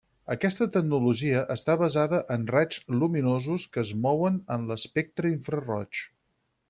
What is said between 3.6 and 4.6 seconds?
que es mouen